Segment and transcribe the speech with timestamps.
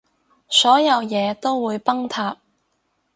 [0.49, 2.35] 所有嘢都會崩塌